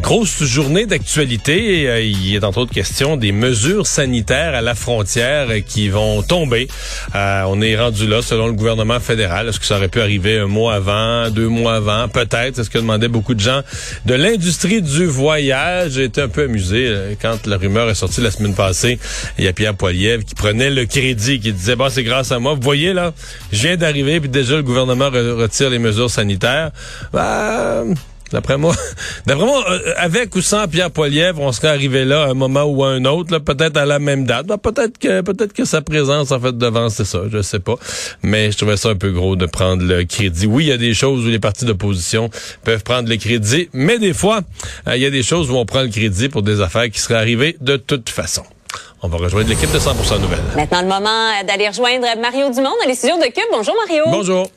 Grosse 0.00 0.44
journée 0.44 0.84
d'actualité 0.84 1.88
euh, 1.88 2.02
il 2.02 2.34
est 2.34 2.44
entre 2.44 2.58
autres 2.58 2.72
question 2.72 3.16
des 3.16 3.32
mesures 3.32 3.86
sanitaires 3.86 4.54
à 4.54 4.60
la 4.60 4.74
frontière 4.74 5.48
euh, 5.48 5.60
qui 5.60 5.88
vont 5.88 6.22
tomber. 6.22 6.68
Euh, 7.14 7.44
on 7.48 7.62
est 7.62 7.76
rendu 7.78 8.06
là 8.06 8.20
selon 8.20 8.46
le 8.46 8.52
gouvernement 8.52 9.00
fédéral. 9.00 9.48
Est-ce 9.48 9.58
que 9.58 9.64
ça 9.64 9.76
aurait 9.76 9.88
pu 9.88 10.00
arriver 10.02 10.38
un 10.38 10.48
mois 10.48 10.74
avant, 10.74 11.30
deux 11.30 11.48
mois 11.48 11.76
avant? 11.76 12.08
Peut-être. 12.08 12.56
C'est 12.56 12.64
ce 12.64 12.70
que 12.70 12.76
demandaient 12.76 13.08
beaucoup 13.08 13.34
de 13.34 13.40
gens 13.40 13.62
de 14.04 14.14
l'industrie 14.14 14.82
du 14.82 15.06
voyage? 15.06 15.92
J'ai 15.92 16.04
été 16.04 16.20
un 16.20 16.28
peu 16.28 16.44
amusé 16.44 17.16
quand 17.22 17.46
la 17.46 17.56
rumeur 17.56 17.88
est 17.88 17.94
sortie 17.94 18.20
la 18.20 18.30
semaine 18.30 18.54
passée. 18.54 18.98
Il 19.38 19.44
y 19.44 19.48
a 19.48 19.54
Pierre 19.54 19.74
Poilievre 19.74 20.24
qui 20.24 20.34
prenait 20.34 20.70
le 20.70 20.84
crédit, 20.84 21.40
qui 21.40 21.52
disait, 21.52 21.74
bon, 21.76 21.88
c'est 21.88 22.04
grâce 22.04 22.32
à 22.32 22.38
moi. 22.38 22.52
Vous 22.54 22.60
voyez 22.60 22.92
là, 22.92 23.14
je 23.50 23.62
viens 23.62 23.76
d'arriver 23.76 24.20
puis 24.20 24.28
déjà 24.28 24.56
le 24.56 24.62
gouvernement 24.62 25.08
retire 25.08 25.70
les 25.70 25.78
mesures 25.78 26.10
sanitaires. 26.10 26.70
Ben, 27.12 27.94
D'après 28.32 28.58
moi, 28.58 28.74
d'après 29.26 29.46
moi, 29.46 29.64
euh, 29.70 29.92
avec 29.96 30.34
ou 30.34 30.40
sans 30.40 30.66
Pierre 30.66 30.90
Poilievre, 30.90 31.40
on 31.40 31.52
serait 31.52 31.68
arrivé 31.68 32.04
là 32.04 32.24
à 32.24 32.30
un 32.30 32.34
moment 32.34 32.64
ou 32.64 32.84
à 32.84 32.88
un 32.88 33.04
autre, 33.04 33.38
peut-être 33.38 33.76
à 33.76 33.86
la 33.86 33.98
même 33.98 34.24
date. 34.24 34.46
Ben, 34.46 34.58
peut-être 34.58 34.98
que 34.98 35.20
peut-être 35.20 35.52
que 35.52 35.64
sa 35.64 35.82
présence 35.82 36.32
en 36.32 36.40
fait 36.40 36.56
devant, 36.56 36.88
c'est 36.88 37.04
ça, 37.04 37.20
je 37.30 37.42
sais 37.42 37.60
pas. 37.60 37.76
Mais 38.22 38.50
je 38.50 38.56
trouvais 38.56 38.76
ça 38.76 38.90
un 38.90 38.96
peu 38.96 39.10
gros 39.10 39.36
de 39.36 39.46
prendre 39.46 39.84
le 39.84 40.04
crédit. 40.04 40.46
Oui, 40.46 40.64
il 40.64 40.68
y 40.68 40.72
a 40.72 40.76
des 40.76 40.94
choses 40.94 41.24
où 41.24 41.28
les 41.28 41.38
partis 41.38 41.64
d'opposition 41.64 42.30
peuvent 42.64 42.82
prendre 42.82 43.08
le 43.08 43.16
crédit, 43.16 43.68
mais 43.72 43.98
des 43.98 44.12
fois, 44.12 44.40
euh, 44.88 44.96
il 44.96 45.02
y 45.02 45.06
a 45.06 45.10
des 45.10 45.22
choses 45.22 45.50
où 45.50 45.56
on 45.56 45.64
prend 45.64 45.82
le 45.82 45.88
crédit 45.88 46.28
pour 46.28 46.42
des 46.42 46.60
affaires 46.60 46.90
qui 46.90 47.00
seraient 47.00 47.14
arrivées 47.14 47.56
de 47.60 47.76
toute 47.76 48.08
façon. 48.08 48.42
On 49.02 49.08
va 49.08 49.18
rejoindre 49.18 49.48
l'équipe 49.48 49.70
de 49.70 49.78
100% 49.78 50.20
Nouvelles. 50.20 50.40
Maintenant, 50.56 50.82
le 50.82 50.88
moment 50.88 51.30
d'aller 51.46 51.68
rejoindre 51.68 52.06
Mario 52.20 52.50
Dumont 52.50 52.72
dans 52.82 52.88
les 52.88 52.94
studios 52.94 53.18
de 53.18 53.26
Cube. 53.26 53.44
Bonjour, 53.52 53.74
Mario. 53.86 54.04
Bonjour. 54.10 54.50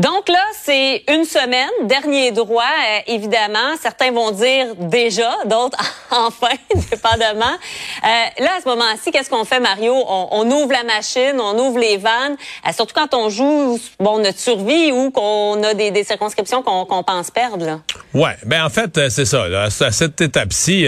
Donc 0.00 0.30
là, 0.30 0.42
c'est 0.62 1.04
une 1.12 1.26
semaine, 1.26 1.68
dernier 1.84 2.32
droit, 2.32 2.62
euh, 2.62 3.00
évidemment. 3.06 3.76
Certains 3.82 4.10
vont 4.10 4.30
dire 4.30 4.74
déjà, 4.78 5.30
d'autres 5.44 5.76
enfin, 6.10 6.54
dépendamment. 6.90 7.44
Euh, 7.44 8.42
là, 8.42 8.50
à 8.56 8.62
ce 8.64 8.68
moment-ci, 8.68 9.10
qu'est-ce 9.10 9.28
qu'on 9.28 9.44
fait, 9.44 9.60
Mario? 9.60 9.92
On, 9.92 10.50
ouvre 10.50 10.72
la 10.72 10.84
machine, 10.84 11.38
on 11.38 11.58
ouvre 11.58 11.78
les 11.78 11.98
vannes, 11.98 12.36
euh, 12.66 12.72
surtout 12.74 12.94
quand 12.94 13.12
on 13.12 13.28
joue 13.28 13.78
bon, 13.98 14.20
notre 14.20 14.38
survie 14.38 14.90
ou 14.90 15.10
qu'on 15.10 15.62
a 15.62 15.74
des, 15.74 16.02
circonscriptions 16.02 16.62
qu'on 16.62 17.02
pense 17.02 17.30
perdre. 17.30 17.66
Là. 17.66 17.80
Ouais, 18.14 18.36
ben 18.46 18.64
en 18.64 18.70
fait, 18.70 19.10
c'est 19.10 19.26
ça. 19.26 19.44
à 19.44 19.68
cette 19.70 20.20
étape-ci, 20.22 20.86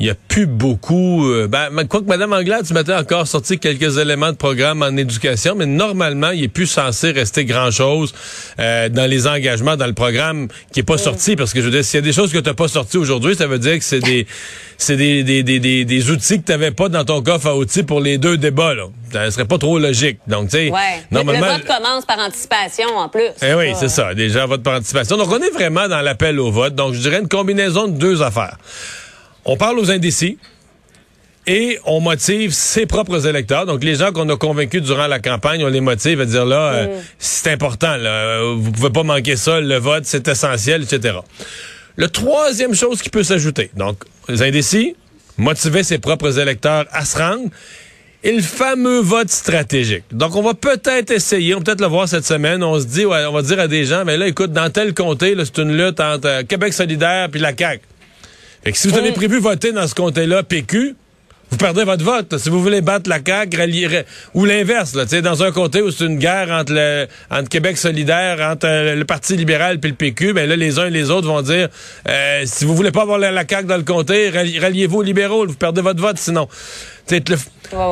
il 0.00 0.04
n'y 0.04 0.08
a 0.08 0.14
plus 0.14 0.46
beaucoup... 0.46 1.30
ben, 1.48 1.86
quoi 1.86 2.00
que 2.00 2.06
Mme 2.06 2.32
Anglade, 2.32 2.66
tu 2.66 2.72
m'as 2.72 2.98
encore 2.98 3.26
sorti 3.26 3.58
quelques 3.58 3.98
éléments 3.98 4.32
de 4.32 4.36
programme 4.36 4.82
en 4.82 4.96
éducation, 4.96 5.54
mais 5.54 5.66
normalement, 5.66 6.30
il 6.30 6.44
est 6.44 6.48
plus 6.48 6.66
censé 6.66 7.10
rester 7.10 7.44
grand-chose. 7.44 8.14
Euh, 8.60 8.88
dans 8.88 9.08
les 9.08 9.26
engagements 9.26 9.76
dans 9.76 9.86
le 9.86 9.92
programme 9.92 10.48
qui 10.72 10.80
est 10.80 10.84
pas 10.84 10.98
sorti 10.98 11.36
parce 11.36 11.52
que 11.52 11.60
je 11.60 11.66
veux 11.66 11.70
dire 11.70 11.84
s'il 11.84 11.98
y 11.98 12.02
a 12.02 12.06
des 12.06 12.12
choses 12.12 12.32
que 12.32 12.38
tu 12.38 12.48
n'as 12.48 12.54
pas 12.54 12.68
sorties 12.68 12.96
aujourd'hui, 12.96 13.34
ça 13.36 13.46
veut 13.46 13.58
dire 13.58 13.78
que 13.78 13.84
c'est 13.84 14.00
des 14.00 14.26
c'est 14.78 14.96
des, 14.96 15.24
des, 15.24 15.42
des, 15.42 15.84
des, 15.84 16.10
outils 16.10 16.40
que 16.40 16.46
tu 16.46 16.52
n'avais 16.52 16.70
pas 16.70 16.88
dans 16.88 17.04
ton 17.04 17.22
coffre 17.22 17.48
à 17.48 17.56
outils 17.56 17.82
pour 17.82 18.00
les 18.00 18.18
deux 18.18 18.36
débats 18.36 18.74
là. 18.74 18.84
Ça 19.12 19.30
serait 19.30 19.44
pas 19.44 19.58
trop 19.58 19.78
logique. 19.78 20.18
Donc 20.26 20.50
tu 20.50 20.56
sais 20.56 20.72
normalement 21.10 21.46
le 21.46 21.52
vote 21.52 21.66
commence 21.66 22.04
par 22.04 22.18
anticipation 22.18 22.88
en 22.96 23.08
plus. 23.08 23.30
Eh 23.42 23.54
oui, 23.54 23.72
c'est 23.78 23.88
ça, 23.88 24.14
déjà 24.14 24.46
vote 24.46 24.62
par 24.62 24.76
anticipation. 24.76 25.16
Donc 25.16 25.30
on 25.30 25.40
est 25.40 25.50
vraiment 25.50 25.88
dans 25.88 26.00
l'appel 26.00 26.38
au 26.38 26.50
vote. 26.50 26.74
Donc 26.74 26.94
je 26.94 27.00
dirais 27.00 27.20
une 27.20 27.28
combinaison 27.28 27.88
de 27.88 27.98
deux 27.98 28.22
affaires. 28.22 28.56
On 29.44 29.56
parle 29.56 29.78
aux 29.78 29.90
indécis 29.90 30.38
et 31.48 31.78
on 31.86 32.00
motive 32.00 32.52
ses 32.52 32.84
propres 32.84 33.26
électeurs. 33.26 33.64
Donc, 33.64 33.82
les 33.82 33.94
gens 33.94 34.12
qu'on 34.12 34.28
a 34.28 34.36
convaincus 34.36 34.82
durant 34.82 35.06
la 35.06 35.18
campagne, 35.18 35.64
on 35.64 35.68
les 35.68 35.80
motive 35.80 36.20
à 36.20 36.26
dire 36.26 36.44
là, 36.44 36.72
euh, 36.72 36.86
mm. 36.86 37.02
c'est 37.18 37.50
important, 37.50 37.96
là, 37.96 38.10
euh, 38.10 38.54
vous 38.54 38.70
pouvez 38.70 38.90
pas 38.90 39.02
manquer 39.02 39.34
ça, 39.34 39.58
le 39.58 39.76
vote, 39.78 40.04
c'est 40.04 40.28
essentiel, 40.28 40.82
etc. 40.82 41.16
Le 41.96 42.08
troisième 42.08 42.74
chose 42.74 43.00
qui 43.00 43.08
peut 43.08 43.22
s'ajouter, 43.22 43.70
donc, 43.76 44.04
les 44.28 44.42
indécis, 44.42 44.94
motiver 45.38 45.82
ses 45.82 45.98
propres 45.98 46.38
électeurs 46.38 46.84
à 46.92 47.06
se 47.06 47.16
rendre. 47.16 47.48
Et 48.24 48.32
le 48.32 48.42
fameux 48.42 48.98
vote 48.98 49.30
stratégique. 49.30 50.02
Donc, 50.10 50.34
on 50.34 50.42
va 50.42 50.52
peut-être 50.52 51.12
essayer, 51.12 51.54
on 51.54 51.58
va 51.58 51.64
peut-être 51.64 51.80
le 51.80 51.86
voir 51.86 52.08
cette 52.08 52.26
semaine. 52.26 52.64
On 52.64 52.78
se 52.80 52.84
dit, 52.84 53.06
ouais, 53.06 53.24
on 53.26 53.32
va 53.32 53.42
dire 53.42 53.60
à 53.60 53.68
des 53.68 53.84
gens, 53.84 54.04
mais 54.04 54.16
là, 54.16 54.26
écoute, 54.26 54.52
dans 54.52 54.68
tel 54.70 54.92
comté, 54.92 55.36
c'est 55.38 55.58
une 55.58 55.76
lutte 55.76 56.00
entre 56.00 56.26
euh, 56.26 56.42
Québec 56.42 56.72
solidaire 56.72 57.28
puis 57.30 57.40
la 57.40 57.56
CAQ. 57.56 57.80
Fait 58.64 58.72
que 58.72 58.76
si 58.76 58.88
vous 58.88 58.98
avez 58.98 59.12
mm. 59.12 59.14
prévu 59.14 59.38
voter 59.38 59.70
dans 59.70 59.86
ce 59.86 59.94
comté-là, 59.94 60.42
PQ, 60.42 60.96
vous 61.50 61.56
perdez 61.56 61.84
votre 61.84 62.04
vote. 62.04 62.36
Si 62.38 62.50
vous 62.50 62.62
voulez 62.62 62.80
battre 62.80 63.08
la 63.08 63.18
CAQ, 63.24 63.56
rallier, 63.56 64.02
ou 64.34 64.44
l'inverse, 64.44 64.94
là, 64.94 65.04
dans 65.20 65.42
un 65.42 65.50
côté 65.50 65.82
où 65.82 65.90
c'est 65.90 66.04
une 66.04 66.18
guerre 66.18 66.50
entre 66.50 66.72
le 66.72 67.06
entre 67.30 67.48
Québec 67.48 67.78
solidaire, 67.78 68.40
entre 68.40 68.66
euh, 68.66 68.94
le 68.94 69.04
Parti 69.04 69.36
libéral 69.36 69.78
puis 69.78 69.90
le 69.90 69.96
PQ, 69.96 70.32
ben 70.32 70.48
là, 70.48 70.56
les 70.56 70.78
uns 70.78 70.86
et 70.86 70.90
les 70.90 71.10
autres 71.10 71.26
vont 71.26 71.42
dire 71.42 71.68
euh, 72.08 72.42
si 72.44 72.64
vous 72.64 72.74
voulez 72.74 72.90
pas 72.90 73.02
avoir 73.02 73.18
la, 73.18 73.30
la 73.30 73.46
CAQ 73.48 73.66
dans 73.66 73.76
le 73.76 73.82
comté, 73.82 74.30
ralliez-vous 74.30 74.98
aux 74.98 75.02
libéraux, 75.02 75.46
vous 75.46 75.54
perdez 75.54 75.80
votre 75.80 76.00
vote 76.00 76.18
sinon. 76.18 76.48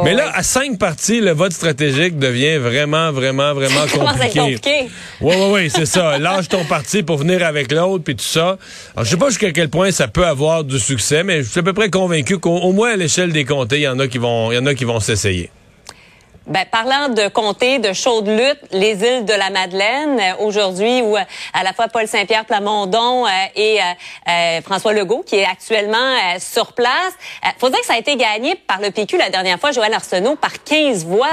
Mais 0.05 0.15
là, 0.15 0.31
à 0.35 0.43
cinq 0.43 0.79
parties, 0.79 1.21
le 1.21 1.33
vote 1.33 1.53
stratégique 1.53 2.19
devient 2.19 2.57
vraiment, 2.57 3.13
vraiment, 3.13 3.53
vraiment 3.55 3.87
compliqué. 3.93 4.39
compliqué. 4.39 4.89
Oui, 5.21 5.35
oui, 5.37 5.51
oui, 5.53 5.71
c'est 5.71 5.87
ça. 5.87 6.19
Lâche 6.21 6.49
ton 6.49 6.65
parti 6.65 7.03
pour 7.03 7.19
venir 7.19 7.45
avec 7.45 7.73
l'autre, 7.73 8.05
puis 8.05 8.17
tout 8.17 8.25
ça. 8.25 8.59
Alors, 8.95 9.05
je 9.05 9.11
sais 9.11 9.17
pas 9.17 9.29
jusqu'à 9.29 9.53
quel 9.53 9.69
point 9.69 9.91
ça 9.91 10.09
peut 10.09 10.27
avoir 10.27 10.65
du 10.65 10.79
succès, 10.79 11.23
mais 11.23 11.43
je 11.43 11.49
suis 11.51 11.61
à 11.61 11.63
peu 11.63 11.73
près 11.73 11.91
convaincu 11.91 12.39
qu'au 12.39 12.73
moins 12.73 12.93
à 12.93 12.97
l'échelle 12.97 13.33
des 13.33 13.45
comtés, 13.45 13.77
il 13.77 13.83
y 13.83 13.89
en 13.89 13.99
a 13.99 14.09
qui 14.09 14.19
vont, 14.19 14.53
il 14.53 14.57
y 14.57 14.59
en 14.59 14.67
a 14.67 14.75
qui 14.75 14.85
vont 14.85 15.01
s'essayer. 15.01 15.51
Ben, 16.47 16.65
parlant 16.65 17.09
de 17.09 17.27
comté, 17.27 17.81
de 17.81 17.93
chaude 17.93 18.29
lutte, 18.29 18.61
les 18.71 18.93
îles 18.93 19.25
de 19.25 19.33
la 19.33 19.51
Madeleine, 19.51 20.21
euh, 20.21 20.45
aujourd'hui, 20.45 21.03
où 21.03 21.17
euh, 21.17 21.21
à 21.53 21.65
la 21.65 21.73
fois 21.73 21.89
Paul 21.89 22.07
Saint-Pierre 22.07 22.45
Plamondon 22.45 23.27
euh, 23.27 23.31
et 23.57 23.81
François 24.63 24.93
Legault, 24.93 25.25
qui 25.27 25.37
est 25.37 25.45
actuellement 25.45 26.15
sur 26.39 26.73
place. 26.73 27.15
faut 27.59 27.69
dire 27.69 27.81
que 27.81 27.87
ça 27.87 27.95
a 27.95 27.99
été 27.99 28.17
gagné 28.17 28.55
par 28.55 28.81
le 28.81 28.93
PQ 28.93 29.19
la 29.19 29.31
dernière 29.31 29.59
fois, 29.59 29.73
Joël 29.73 29.93
Arsenault, 29.93 30.37
par 30.37 30.63
15 30.63 31.05
voix, 31.05 31.29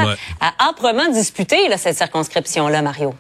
âprement 0.60 1.08
disputé, 1.10 1.68
là, 1.68 1.78
cette 1.78 1.98
circonscription-là, 1.98 2.82
Mario. 2.82 3.14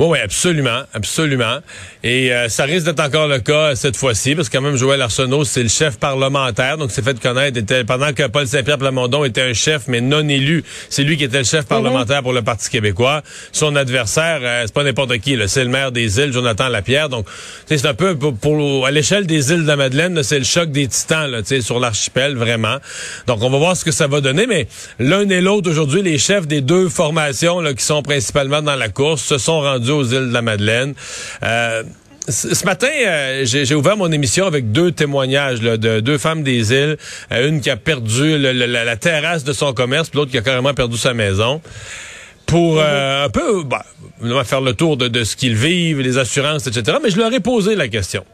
Oui, 0.00 0.06
oui, 0.12 0.18
absolument, 0.18 0.80
absolument. 0.94 1.58
Et 2.02 2.32
euh, 2.32 2.48
ça 2.48 2.64
risque 2.64 2.86
d'être 2.86 3.00
encore 3.00 3.28
le 3.28 3.38
cas 3.38 3.76
cette 3.76 3.98
fois-ci, 3.98 4.34
parce 4.34 4.48
que 4.48 4.56
quand 4.56 4.62
même, 4.62 4.76
Joël 4.76 5.02
Arsenault, 5.02 5.44
c'est 5.44 5.62
le 5.62 5.68
chef 5.68 5.98
parlementaire, 5.98 6.78
donc 6.78 6.90
c'est 6.90 7.04
fait 7.04 7.20
connaître. 7.20 7.58
Était, 7.58 7.84
pendant 7.84 8.14
que 8.14 8.26
Paul 8.28 8.46
Saint-Pierre 8.46 8.78
Plamondon 8.78 9.26
était 9.26 9.42
un 9.42 9.52
chef, 9.52 9.88
mais 9.88 10.00
non 10.00 10.26
élu, 10.26 10.64
c'est 10.88 11.02
lui 11.02 11.18
qui 11.18 11.24
était 11.24 11.40
le 11.40 11.44
chef 11.44 11.64
mhm. 11.64 11.68
parlementaire 11.68 12.22
pour 12.22 12.32
le 12.32 12.40
Parti 12.40 12.70
québécois. 12.70 13.20
Son 13.52 13.76
adversaire, 13.76 14.38
euh, 14.40 14.62
c'est 14.64 14.72
pas 14.72 14.84
n'importe 14.84 15.18
qui, 15.18 15.36
c'est 15.48 15.64
le 15.64 15.68
maire 15.68 15.92
des 15.92 16.18
îles, 16.18 16.32
Jonathan 16.32 16.68
Lapierre. 16.68 17.10
Donc, 17.10 17.26
c'est 17.66 17.84
un 17.84 17.92
peu 17.92 18.16
pour, 18.16 18.86
à 18.86 18.90
l'échelle 18.90 19.26
des 19.26 19.52
îles 19.52 19.64
de 19.64 19.68
la 19.68 19.76
Madeleine, 19.76 20.22
c'est 20.22 20.38
le 20.38 20.46
choc 20.46 20.70
des 20.70 20.88
titans 20.88 21.30
là, 21.30 21.40
sur 21.60 21.78
l'archipel, 21.78 22.36
vraiment. 22.36 22.78
Donc, 23.26 23.42
on 23.42 23.50
va 23.50 23.58
voir 23.58 23.76
ce 23.76 23.84
que 23.84 23.92
ça 23.92 24.06
va 24.06 24.22
donner, 24.22 24.46
mais 24.46 24.66
l'un 24.98 25.28
et 25.28 25.42
l'autre, 25.42 25.68
aujourd'hui, 25.68 26.00
les 26.00 26.16
chefs 26.16 26.46
des 26.46 26.62
deux 26.62 26.88
formations 26.88 27.60
là, 27.60 27.74
qui 27.74 27.84
sont 27.84 28.02
principalement 28.02 28.62
dans 28.62 28.76
la 28.76 28.88
course 28.88 29.22
se 29.22 29.36
sont 29.36 29.60
rendus 29.60 29.89
aux 29.90 30.04
îles 30.04 30.28
de 30.28 30.32
la 30.32 30.42
Madeleine. 30.42 30.94
Euh, 31.42 31.82
ce 32.28 32.64
matin, 32.64 32.88
euh, 33.06 33.44
j'ai 33.44 33.74
ouvert 33.74 33.96
mon 33.96 34.12
émission 34.12 34.46
avec 34.46 34.70
deux 34.72 34.92
témoignages 34.92 35.60
de 35.60 36.00
deux 36.00 36.18
femmes 36.18 36.42
des 36.42 36.72
îles. 36.72 36.96
Euh, 37.32 37.48
une 37.48 37.60
qui 37.60 37.70
a 37.70 37.76
perdu 37.76 38.38
la, 38.38 38.96
terrasse 38.96 39.42
de 39.42 39.52
son 39.52 39.72
commerce, 39.72 40.10
puis 40.10 40.18
l'autre 40.18 40.30
qui 40.30 40.38
a 40.38 40.42
carrément 40.42 40.74
perdu 40.74 40.96
sa 40.96 41.14
maison. 41.14 41.60
Pour 42.46 42.82
un 42.82 43.28
peu 43.28 43.62
bah, 43.62 43.84
faire 44.44 44.60
le 44.60 44.74
tour 44.74 44.96
de, 44.96 45.06
de 45.06 45.22
ce 45.22 45.36
qu'ils 45.36 45.54
vivent, 45.54 46.00
les 46.00 46.18
assurances, 46.18 46.66
etc. 46.66 46.98
Mais 47.02 47.10
je 47.10 47.16
leur 47.16 47.32
ai 47.32 47.38
posé 47.38 47.76
la 47.76 47.86
question. 47.86 48.24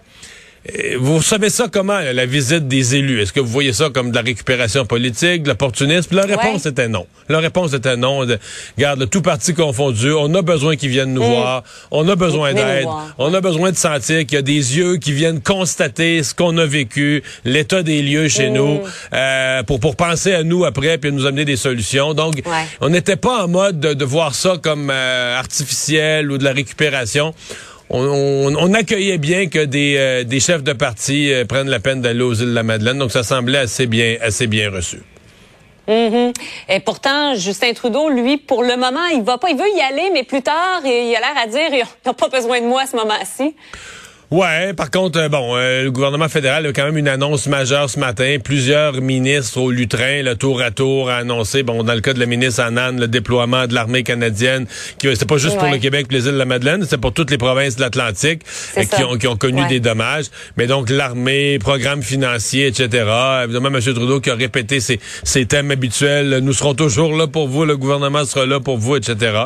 Vous 0.99 1.23
savez 1.23 1.51
ça 1.51 1.67
comment, 1.71 1.99
la 1.99 2.27
visite 2.27 2.67
des 2.67 2.97
élus? 2.97 3.21
Est-ce 3.21 3.33
que 3.33 3.41
vous 3.41 3.47
voyez 3.47 3.73
ça 3.73 3.91
comme 3.91 4.11
de 4.11 4.17
la 4.17 4.23
récupération 4.23 4.85
politique, 4.85 5.43
de 5.43 5.49
l'opportunisme? 5.49 6.17
La 6.17 6.23
réponse 6.23 6.67
était 6.67 6.89
non. 6.89 7.07
La 7.29 7.39
réponse 7.39 7.73
était 7.73 7.97
non. 7.97 8.25
De, 8.25 8.39
regarde, 8.77 9.01
le 9.01 9.07
tout 9.07 9.23
parti 9.23 9.55
confondu, 9.55 10.13
on 10.13 10.35
a 10.35 10.43
besoin 10.43 10.77
qu'ils 10.77 10.91
viennent 10.91 11.13
nous 11.13 11.23
mm. 11.23 11.31
voir, 11.31 11.65
on 11.91 12.09
a 12.09 12.17
besoin 12.17 12.55
d'aide, 12.55 12.87
on 13.19 13.33
a 13.35 13.41
besoin 13.41 13.71
de 13.71 13.77
sentir 13.77 14.21
qu'il 14.27 14.35
y 14.35 14.39
a 14.39 14.43
des 14.43 14.77
yeux 14.79 14.97
qui 14.97 15.13
viennent 15.13 15.41
constater 15.41 16.23
ce 16.23 16.35
qu'on 16.35 16.57
a 16.59 16.67
vécu, 16.67 17.23
l'état 17.45 17.83
des 17.83 18.03
lieux 18.03 18.29
chez 18.29 18.51
mm. 18.51 18.55
nous, 18.55 18.81
euh, 19.13 19.63
pour, 19.63 19.81
pour 19.81 19.97
penser 19.97 20.35
à 20.35 20.43
nous 20.43 20.65
après 20.65 20.99
puis 20.99 21.13
nous 21.13 21.27
amener 21.27 21.45
des 21.45 21.57
solutions. 21.57 22.15
Donc, 22.15 22.43
on 22.81 22.89
n'était 22.89 23.17
pas 23.17 23.45
en 23.45 23.49
mode 23.49 23.81
de, 23.81 24.05
voir 24.07 24.35
ça 24.35 24.57
comme 24.63 24.91
euh, 24.91 25.37
artificiel 25.37 26.31
ou 26.31 26.39
de 26.39 26.45
la 26.45 26.53
récupération 26.53 27.35
on, 27.91 28.75
accueillait 28.75 29.19
bien 29.19 29.47
que 29.47 29.65
des, 29.65 30.25
des 30.25 30.41
chefs 30.41 30.63
de 30.63 30.73
parti 30.73 31.33
prennent 31.49 31.71
la 31.71 31.81
peine 31.81 32.01
d'aller 32.01 32.23
aux 32.23 32.35
îles 32.35 32.49
de 32.49 32.55
la 32.55 32.63
Madeleine. 32.63 32.99
Donc, 32.99 33.13
ça 33.13 33.23
semblait 33.23 33.59
assez 33.59 33.87
bien, 33.87 34.17
assez 34.21 34.47
bien 34.47 34.71
reçu. 34.71 34.99
Mm-hmm. 35.89 36.35
Et 36.69 36.81
pourtant, 36.81 37.35
Justin 37.35 37.73
Trudeau, 37.73 38.09
lui, 38.09 38.37
pour 38.39 38.63
le 38.63 38.77
moment, 38.77 39.07
il 39.13 39.23
va 39.23 39.39
pas. 39.39 39.51
Il 39.51 39.57
veut 39.57 39.71
y 39.77 39.81
aller, 39.81 40.11
mais 40.13 40.25
plus 40.25 40.43
tard, 40.43 40.81
il 40.85 41.15
a 41.15 41.21
l'air 41.21 41.43
à 41.43 41.47
dire, 41.47 41.69
il 41.73 41.85
n'a 42.05 42.13
pas 42.13 42.29
besoin 42.29 42.61
de 42.61 42.67
moi 42.67 42.83
à 42.83 42.87
ce 42.87 42.97
moment-ci. 42.97 43.55
Ouais, 44.33 44.73
par 44.73 44.91
contre, 44.91 45.21
euh, 45.21 45.29
bon, 45.29 45.55
euh, 45.55 45.85
le 45.85 45.93
gouvernement 45.93 46.29
fédéral 46.29 46.67
a 46.67 46.73
quand 46.73 46.85
même 46.85 46.97
une 46.97 47.07
annonce 47.07 47.47
majeure 47.47 47.89
ce 47.89 48.01
matin. 48.01 48.39
Plusieurs 48.43 49.01
ministres 49.01 49.59
au 49.61 49.71
lutrin, 49.71 50.25
le 50.25 50.35
tour 50.35 50.61
à 50.63 50.73
tour, 50.73 51.11
a 51.11 51.19
annoncé, 51.19 51.63
bon, 51.63 51.85
dans 51.85 51.95
le 51.95 52.01
cas 52.01 52.13
de 52.13 52.19
la 52.19 52.27
ministre 52.27 52.61
Annan, 52.61 52.99
le 52.99 53.07
déploiement 53.07 53.69
de 53.69 53.75
l'armée 53.75 54.03
canadienne, 54.03 54.67
qui 54.99 55.07
c'est 55.15 55.29
pas 55.29 55.37
juste 55.37 55.57
pour 55.57 55.69
le 55.69 55.79
Québec, 55.79 56.09
les 56.11 56.27
îles 56.27 56.33
de 56.33 56.39
la 56.39 56.45
Madeleine, 56.45 56.85
c'est 56.89 57.01
pour 57.01 57.13
toutes 57.13 57.31
les 57.31 57.39
provinces 57.39 57.77
de 57.77 57.83
l'Atlantique 57.83 58.43
euh, 58.77 58.83
qui 58.83 59.05
ont, 59.05 59.17
qui 59.17 59.29
ont 59.29 59.37
connu 59.37 59.65
des 59.69 59.79
dommages. 59.79 60.27
Mais 60.57 60.67
donc 60.67 60.91
l'armée, 60.91 61.61
programme 61.61 62.03
financier, 62.03 62.67
etc. 62.67 63.05
Évidemment, 63.45 63.69
M. 63.69 63.81
Trudeau 63.81 64.21
qui 64.21 64.31
a 64.31 64.35
répété 64.35 64.81
ses, 64.81 64.99
ses 65.23 65.47
thèmes 65.47 65.71
habituels. 65.71 66.41
Nous 66.43 66.53
serons 66.53 66.75
toujours 66.75 67.17
là 67.17 67.29
pour 67.29 67.47
vous, 67.47 67.65
le 67.65 67.77
gouvernement 67.77 68.25
sera 68.25 68.45
là 68.45 68.59
pour 68.59 68.79
vous, 68.79 68.97
etc. 68.97 69.45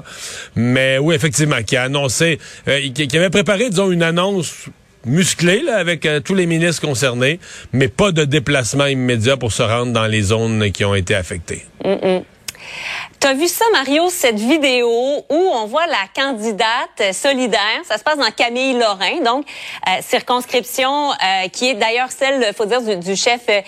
Mais 0.56 0.97
oui, 0.97 1.15
effectivement, 1.15 1.62
qui 1.67 1.77
a 1.77 1.82
annoncé, 1.82 2.38
qui 2.65 3.17
avait 3.19 3.29
préparé, 3.29 3.69
disons, 3.69 3.91
une 3.91 4.03
annonce 4.03 4.69
musclé 5.05 5.62
là, 5.62 5.76
avec 5.79 6.06
euh, 6.06 6.20
tous 6.20 6.35
les 6.35 6.47
ministres 6.47 6.87
concernés, 6.87 7.41
mais 7.73 7.88
pas 7.88 8.12
de 8.12 8.25
déplacement 8.25 8.87
immédiat 8.87 9.37
pour 9.37 9.52
se 9.52 9.62
rendre 9.62 9.93
dans 9.93 10.06
les 10.06 10.23
zones 10.23 10.70
qui 10.73 10.85
ont 10.85 10.94
été 10.94 11.14
affectées. 11.14 11.64
T'as 13.20 13.34
vu 13.34 13.49
ça, 13.49 13.67
Mario, 13.72 14.08
cette 14.08 14.38
vidéo 14.38 14.88
où 14.88 15.34
on 15.34 15.67
voit 15.67 15.87
la 15.87 16.06
candidate 16.17 17.12
solidaire? 17.12 17.81
Ça 17.84 17.99
se 17.99 18.02
passe 18.02 18.17
dans 18.17 18.31
Camille 18.31 18.72
Lorrain, 18.78 19.20
donc 19.22 19.46
euh, 19.87 20.00
circonscription 20.00 21.11
euh, 21.11 21.49
qui 21.52 21.69
est 21.69 21.75
d'ailleurs 21.75 22.11
celle, 22.11 22.55
faut 22.55 22.64
dire, 22.64 22.81
du, 22.81 23.17
chef 23.17 23.43
euh. 23.50 23.61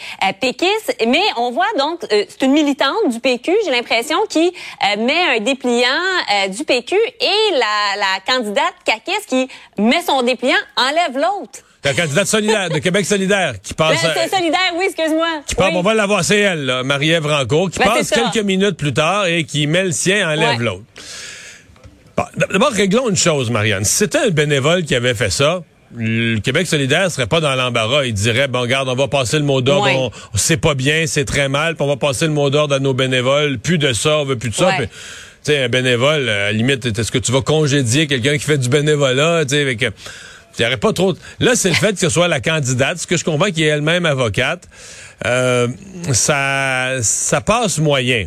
Mais 1.06 1.22
on 1.36 1.50
voit 1.50 1.70
donc, 1.78 2.04
euh, 2.04 2.24
c'est 2.28 2.42
une 2.42 2.52
militante 2.52 3.08
du 3.08 3.20
PQ, 3.20 3.52
j'ai 3.64 3.70
l'impression, 3.70 4.18
qui 4.28 4.54
met 4.98 5.36
un 5.36 5.40
dépliant 5.40 5.88
du 6.48 6.64
PQ 6.64 6.96
et 7.20 7.50
la, 7.52 7.96
la 7.96 8.20
candidate 8.26 8.74
caquiste 8.84 9.26
qui 9.26 9.48
met 9.76 10.00
son 10.00 10.22
dépliant 10.22 10.56
enlève 10.76 11.18
l'autre. 11.18 11.71
La 11.84 11.94
candidate 11.94 12.26
solidaire 12.28 12.70
de 12.70 12.78
Québec 12.78 13.04
solidaire 13.04 13.54
qui 13.60 13.74
passe. 13.74 13.98
C'est 14.00 14.36
solidaire, 14.36 14.72
oui, 14.76 14.84
excuse-moi. 14.86 15.42
Qui 15.46 15.56
passe, 15.56 15.72
on 15.74 15.82
va 15.82 15.94
l'avoir, 15.94 16.24
c'est 16.24 16.38
elle, 16.38 16.82
Marie-Ève 16.84 17.26
Rancourt, 17.26 17.70
qui 17.70 17.80
ben, 17.80 17.86
passe 17.86 18.10
quelques 18.10 18.44
minutes 18.44 18.76
plus 18.76 18.92
tard 18.92 19.26
et 19.26 19.44
qui 19.44 19.66
met 19.66 19.84
le 19.84 19.92
sien, 19.92 20.28
enlève 20.30 20.60
l'autre. 20.60 20.84
D'abord, 22.36 22.70
réglons 22.70 23.08
une 23.08 23.16
chose, 23.16 23.50
Marianne. 23.50 23.84
Si 23.84 23.96
c'était 23.96 24.18
un 24.18 24.30
bénévole 24.30 24.84
qui 24.84 24.94
avait 24.94 25.14
fait 25.14 25.30
ça, 25.30 25.62
le 25.96 26.38
Québec 26.38 26.66
solidaire 26.66 27.10
serait 27.10 27.26
pas 27.26 27.40
dans 27.40 27.54
l'embarras. 27.54 28.04
Il 28.04 28.14
dirait, 28.14 28.46
bon, 28.48 28.60
regarde, 28.60 28.88
on 28.88 28.94
va 28.94 29.08
passer 29.08 29.38
le 29.38 29.44
mot 29.44 29.60
d'ordre, 29.60 30.12
c'est 30.34 30.56
pas 30.58 30.74
bien, 30.74 31.06
c'est 31.06 31.24
très 31.24 31.48
mal, 31.48 31.74
puis 31.74 31.84
on 31.84 31.88
va 31.88 31.96
passer 31.96 32.26
le 32.26 32.32
mot 32.32 32.48
d'ordre 32.48 32.76
à 32.76 32.78
nos 32.78 32.94
bénévoles. 32.94 33.58
Plus 33.58 33.78
de 33.78 33.92
ça, 33.92 34.18
on 34.18 34.24
veut 34.24 34.38
plus 34.38 34.50
de 34.50 34.54
ça. 34.54 34.70
tu 34.78 34.88
sais, 35.42 35.64
un 35.64 35.68
bénévole, 35.68 36.28
à 36.28 36.44
la 36.44 36.52
limite, 36.52 36.86
est-ce 36.86 37.10
que 37.10 37.18
tu 37.18 37.32
vas 37.32 37.42
congédier 37.42 38.06
quelqu'un 38.06 38.38
qui 38.38 38.44
fait 38.44 38.58
du 38.58 38.68
bénévolat, 38.68 39.44
tu 39.44 39.56
sais, 39.56 39.62
avec... 39.62 39.84
Il 40.58 40.62
y 40.62 40.66
aurait 40.66 40.76
pas 40.76 40.92
trop. 40.92 41.14
Là, 41.40 41.52
c'est 41.54 41.70
le 41.70 41.74
fait 41.74 41.92
que 41.92 41.98
ce 41.98 42.08
soit 42.08 42.28
la 42.28 42.40
candidate, 42.40 42.98
ce 42.98 43.06
que 43.06 43.16
je 43.16 43.24
comprends 43.24 43.50
qui 43.50 43.64
est 43.64 43.68
elle-même 43.68 44.06
avocate. 44.06 44.68
Euh, 45.26 45.68
ça, 46.12 46.96
ça 47.00 47.40
passe 47.40 47.78
moyen. 47.78 48.26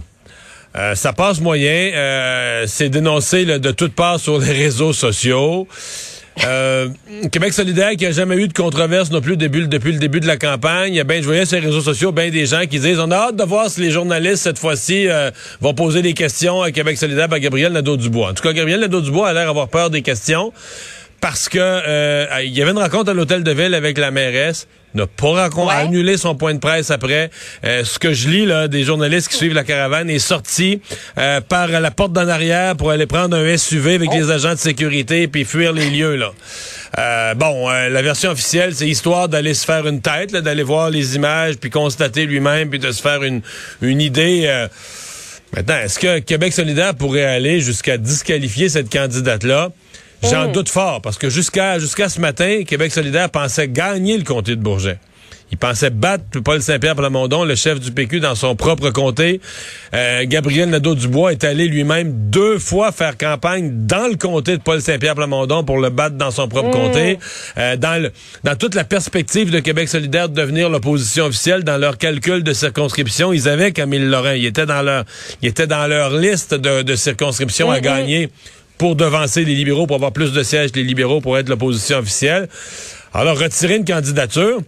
Euh, 0.76 0.96
ça 0.96 1.14
passe 1.14 1.40
moyen. 1.40 1.92
Euh, 1.94 2.66
c'est 2.68 2.90
dénoncé 2.90 3.46
de 3.46 3.72
toutes 3.72 3.94
parts 3.94 4.20
sur 4.20 4.40
les 4.40 4.52
réseaux 4.52 4.94
sociaux. 4.94 5.68
Québec 7.32 7.54
solidaire 7.54 7.92
qui 7.92 8.06
a 8.06 8.12
jamais 8.12 8.36
eu 8.36 8.50
de 8.50 8.54
controverse 8.54 9.10
non 9.10 9.22
plus 9.22 9.38
depuis, 9.38 9.62
le 9.62 10.00
début 10.00 10.20
de 10.20 10.28
la 10.28 10.36
campagne. 10.36 11.02
Ben, 11.04 11.22
je 11.22 11.26
voyais 11.28 11.46
sur 11.46 11.58
les 11.58 11.66
réseaux 11.66 11.80
sociaux 11.80 12.12
bien 12.12 12.30
des 12.30 12.46
gens 12.46 12.66
qui 12.70 12.80
disent 12.80 13.00
on 13.00 13.10
a 13.12 13.16
hâte 13.16 13.38
de 13.38 13.44
voir 13.44 13.70
si 13.70 13.80
les 13.80 13.90
journalistes 13.90 14.44
cette 14.44 14.60
fois-ci 14.60 15.08
vont 15.62 15.74
poser 15.74 16.02
des 16.02 16.14
questions 16.14 16.62
à 16.62 16.72
Québec 16.72 16.98
solidaire 16.98 17.32
à 17.32 17.40
Gabriel 17.40 17.72
Nadeau-Dubois. 17.72 18.32
En 18.32 18.34
tout 18.34 18.44
cas, 18.44 18.52
Gabriel 18.52 18.82
Nadeau-Dubois 18.82 19.30
a 19.30 19.34
l'air 19.34 19.46
d'avoir 19.46 19.70
peur 19.70 19.90
des 19.90 20.02
questions 20.02 20.52
parce 21.26 21.50
que 21.50 21.58
euh, 21.60 22.28
il 22.44 22.56
y 22.56 22.62
avait 22.62 22.70
une 22.70 22.78
rencontre 22.78 23.10
à 23.10 23.16
l'hôtel 23.16 23.42
de 23.44 23.50
ville 23.50 23.74
avec 23.74 23.98
la 23.98 24.12
mairesse 24.12 24.68
n'a 24.94 25.08
pas 25.08 25.50
annulé 25.72 26.18
son 26.18 26.36
point 26.36 26.54
de 26.54 26.60
presse 26.60 26.92
après. 26.92 27.32
Euh, 27.66 27.84
ce 27.84 27.98
que 27.98 28.14
je 28.14 28.30
lis 28.30 28.46
là, 28.46 28.68
des 28.68 28.84
journalistes 28.84 29.30
qui 29.30 29.36
suivent 29.36 29.56
la 29.56 29.64
caravane 29.64 30.08
est 30.08 30.20
sorti 30.20 30.82
euh, 31.18 31.42
par 31.42 31.68
la 31.68 31.90
porte 31.90 32.14
d'en 32.14 32.28
arrière 32.28 32.76
pour 32.76 32.92
aller 32.92 33.08
prendre 33.08 33.36
un 33.36 33.58
SUV 33.58 33.96
avec 33.96 34.14
les 34.14 34.30
agents 34.30 34.54
de 34.54 34.60
sécurité 34.60 35.28
puis 35.28 35.46
fuir 35.46 35.74
les 35.74 35.90
lieux 35.90 36.16
là. 36.16 37.34
bon, 37.34 37.70
la 37.70 38.02
version 38.04 38.30
officielle, 38.30 38.76
c'est 38.76 38.88
histoire 38.88 39.28
d'aller 39.28 39.56
se 39.56 39.66
faire 39.66 39.88
une 39.88 40.02
tête, 40.02 40.32
d'aller 40.32 40.62
voir 40.62 40.92
les 40.92 41.16
images 41.16 41.56
puis 41.56 41.72
constater 41.72 42.28
lui-même 42.28 42.70
puis 42.70 42.78
de 42.78 42.92
se 42.92 43.02
faire 43.02 43.24
une 43.24 43.42
une 43.82 44.00
idée. 44.00 44.68
Maintenant, 45.56 45.78
est-ce 45.78 45.98
que 45.98 46.20
Québec 46.20 46.54
solidaire 46.54 46.94
pourrait 46.94 47.26
aller 47.26 47.62
jusqu'à 47.62 47.98
disqualifier 47.98 48.70
cette 48.70 48.92
candidate 48.92 49.44
là? 49.44 49.72
J'en 50.30 50.48
mm. 50.48 50.52
doute 50.52 50.70
fort, 50.70 51.02
parce 51.02 51.18
que 51.18 51.30
jusqu'à 51.30 51.80
jusqu'à 51.80 52.10
ce 52.10 52.20
matin, 52.20 52.64
Québec 52.66 52.92
solidaire 52.92 53.30
pensait 53.30 53.68
gagner 53.68 54.18
le 54.18 54.24
comté 54.24 54.56
de 54.56 54.62
Bourget. 54.62 54.98
Il 55.52 55.58
pensait 55.58 55.92
battre 55.92 56.40
Paul 56.44 56.60
Saint-Pierre 56.62 56.96
Plamondon, 56.96 57.44
le 57.44 57.56
chef 57.56 57.80
du 57.80 57.92
PQ, 57.92 58.20
dans 58.20 58.34
son 58.34 58.56
propre 58.56 58.90
comté. 58.90 59.40
Euh, 59.94 60.24
Gabriel 60.26 60.70
Nadeau-Dubois 60.70 61.34
est 61.34 61.44
allé 61.44 61.68
lui-même 61.68 62.12
deux 62.30 62.58
fois 62.58 62.92
faire 62.92 63.16
campagne 63.16 63.86
dans 63.86 64.08
le 64.08 64.16
comté 64.16 64.58
de 64.58 64.62
Paul 64.62 64.82
Saint-Pierre 64.82 65.14
Plamondon 65.14 65.64
pour 65.64 65.78
le 65.78 65.92
battre 65.92 66.16
dans 66.16 66.32
son 66.32 66.48
propre 66.48 66.70
mm. 66.70 66.72
comté. 66.72 67.20
Euh, 67.58 67.78
dans, 67.78 68.02
le, 68.02 68.12
dans 68.44 68.56
toute 68.56 68.74
la 68.74 68.84
perspective 68.84 69.52
de 69.52 69.60
Québec 69.60 69.88
solidaire 69.88 70.30
de 70.30 70.34
devenir 70.34 70.70
l'opposition 70.70 71.26
officielle, 71.26 71.64
dans 71.64 71.78
leur 71.78 72.00
calcul 72.00 72.44
de 72.44 72.54
circonscription, 72.54 73.32
ils 73.32 73.48
avaient 73.48 73.72
Camille 73.72 74.00
Lorrain. 74.00 74.34
Il 74.34 74.46
était 74.46 74.66
dans 74.66 74.82
leur, 74.82 75.06
il 75.44 75.50
était 75.50 75.68
dans 75.68 75.86
leur 75.86 76.10
liste 76.10 76.56
de, 76.56 76.82
de 76.82 76.96
circonscriptions 76.96 77.70
à 77.70 77.78
mm-hmm. 77.78 77.82
gagner 77.82 78.30
pour 78.78 78.96
devancer 78.96 79.46
les 79.46 79.56
libéraux, 79.56 79.88
pour 79.88 79.96
avoir 79.96 80.12
plus 80.12 80.34
de 80.34 80.44
sièges 80.44 80.72
les 80.76 80.84
libéraux 80.84 81.22
pour 81.22 81.38
être 81.38 81.50
l'opposition 81.50 82.00
officielle. 82.00 82.48
Alors, 83.14 83.40
retirer 83.40 83.78
une 83.78 83.86
candidature, 83.86 84.62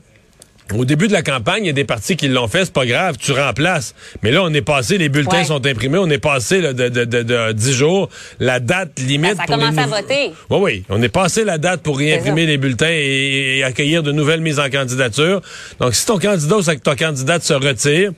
au 0.76 0.86
début 0.86 1.08
de 1.08 1.14
la 1.14 1.22
campagne, 1.22 1.64
il 1.64 1.68
y 1.68 1.70
a 1.70 1.74
des 1.74 1.86
partis 1.86 2.16
qui 2.16 2.28
l'ont 2.28 2.48
fait, 2.48 2.66
c'est 2.66 2.74
pas 2.74 2.86
grave, 2.86 3.16
tu 3.18 3.32
remplaces. 3.32 3.96
Mais 4.22 4.32
là, 4.32 4.44
on 4.44 4.54
est 4.54 4.62
passé, 4.62 4.98
les 4.98 5.10
bulletins 5.10 5.44
sont 5.46 5.66
imprimés, 5.66 5.98
on 5.98 6.10
est 6.10 6.18
passé 6.18 6.62
de, 6.62 6.90
de, 6.90 7.06
de, 7.06 7.52
10 7.54 7.74
jours, 7.74 8.10
la 8.40 8.60
date 8.60 9.00
limite. 9.00 9.38
Ben, 9.38 9.38
ça 9.38 9.46
commence 9.46 9.78
à 9.78 9.86
voter. 9.88 10.32
Oui, 10.50 10.60
oui. 10.62 10.84
On 10.90 11.02
est 11.02 11.10
passé 11.10 11.44
la 11.44 11.58
date 11.58 11.82
pour 11.82 11.98
réimprimer 11.98 12.46
les 12.46 12.58
bulletins 12.58 12.90
et, 12.90 13.64
accueillir 13.64 14.04
de 14.04 14.12
nouvelles 14.12 14.42
mises 14.42 14.60
en 14.60 14.70
candidature. 14.70 15.42
Donc, 15.80 15.96
si 15.96 16.06
ton 16.06 16.20
candidat 16.20 16.58
ou 16.58 16.64
ta 16.64 16.96
candidate 16.96 17.44
se 17.44 17.54
retire, 17.54 18.12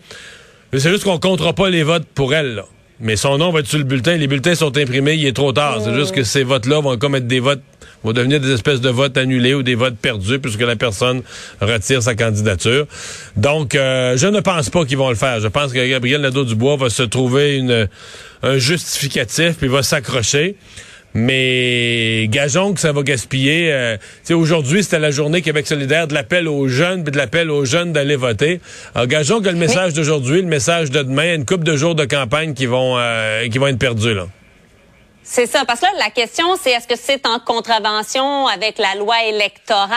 c'est 0.74 0.90
juste 0.90 1.04
qu'on 1.04 1.20
comptera 1.20 1.54
pas 1.54 1.70
les 1.70 1.84
votes 1.84 2.06
pour 2.14 2.34
elle, 2.34 2.56
là. 2.56 2.66
Mais 3.02 3.16
son 3.16 3.38
nom 3.38 3.52
va 3.52 3.62
être 3.62 3.68
sur 3.68 3.78
le 3.78 3.86
bulletin. 3.86 4.18
Les 4.18 4.28
bulletins 4.28 4.56
sont 4.56 4.76
imprimés. 4.78 5.16
Il 5.16 5.26
est 5.26 5.36
trop 5.36 5.54
tard. 5.54 5.82
C'est 5.84 5.94
juste 5.94 6.14
que 6.14 6.24
ces 6.24 6.44
votes-là 6.44 6.82
vont 6.82 6.98
comme 6.98 7.16
être 7.16 7.28
des 7.28 7.40
votes, 7.40 7.62
vont 8.04 8.12
devenir 8.12 8.42
des 8.42 8.52
espèces 8.52 8.82
de 8.82 8.90
votes 8.90 9.18
annulés 9.18 9.54
ou 9.54 9.64
des 9.64 9.76
votes 9.76 9.98
perdus 9.98 10.40
puisque 10.40 10.62
la 10.62 10.76
personne 10.76 11.22
retire 11.62 12.04
sa 12.04 12.16
candidature. 12.16 12.88
Donc, 13.38 13.76
euh, 13.76 14.18
je 14.18 14.28
ne 14.28 14.42
pense 14.42 14.70
pas 14.70 14.84
qu'ils 14.86 14.98
vont 14.98 15.10
le 15.10 15.16
faire. 15.16 15.40
Je 15.40 15.48
pense 15.48 15.72
que 15.72 15.90
Gabriel 15.90 16.22
Nadeau-Dubois 16.22 16.76
va 16.76 16.90
se 16.90 17.04
trouver 17.04 17.56
une, 17.58 17.88
un 18.44 18.58
justificatif 18.58 19.56
puis 19.58 19.70
va 19.70 19.82
s'accrocher. 19.82 20.58
Mais 21.14 22.28
gageons 22.30 22.74
que 22.74 22.80
ça 22.80 22.92
va 22.92 23.02
gaspiller. 23.02 23.72
Euh, 23.72 23.98
aujourd'hui, 24.32 24.84
c'était 24.84 25.00
la 25.00 25.12
journée 25.12 25.42
Québec 25.42 25.68
solidaire 25.68 26.08
de 26.08 26.14
l'appel 26.14 26.48
aux 26.48 26.68
jeunes, 26.68 27.04
puis 27.04 27.12
de 27.12 27.18
l'appel 27.18 27.50
aux 27.50 27.66
jeunes 27.66 27.94
d'aller 27.94 28.16
voter. 28.16 28.62
Alors, 28.94 29.08
gageons 29.08 29.42
que 29.42 29.50
le 29.50 29.56
message 29.56 29.94
d'aujourd'hui, 29.94 30.42
le 30.42 30.48
message 30.48 30.92
de 30.92 31.02
demain, 31.02 31.36
une 31.36 31.46
coupe 31.46 31.64
de 31.64 31.76
jours 31.76 31.96
de 31.96 32.06
campagne 32.06 32.54
qui 32.54 32.68
vont 32.68 32.96
euh, 32.98 33.48
qui 33.50 33.58
vont 33.58 33.68
être 33.68 33.80
perdus 33.80 34.14
là. 34.14 34.28
C'est 35.32 35.46
ça, 35.46 35.64
parce 35.64 35.80
que 35.80 35.86
là, 35.86 35.92
la 36.00 36.10
question, 36.10 36.46
c'est 36.60 36.72
est-ce 36.72 36.88
que 36.88 36.96
c'est 37.00 37.28
en 37.28 37.40
contravention 37.40 38.48
avec 38.48 38.80
la 38.80 38.96
loi 38.96 39.24
électorale? 39.26 39.92